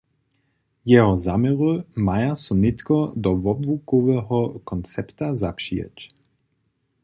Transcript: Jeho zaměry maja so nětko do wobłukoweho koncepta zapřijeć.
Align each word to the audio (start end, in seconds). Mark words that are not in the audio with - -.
Jeho 0.85 1.17
zaměry 1.17 1.83
maja 1.95 2.35
so 2.35 2.55
nětko 2.61 3.13
do 3.15 3.35
wobłukoweho 3.35 4.59
koncepta 4.63 5.35
zapřijeć. 5.35 6.09